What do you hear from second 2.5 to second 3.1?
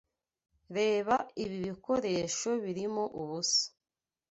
birimo